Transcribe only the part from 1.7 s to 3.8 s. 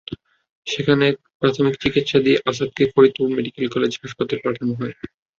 চিকিৎসা দিয়ে আসাদকে ফরিদপুর মেডিকেল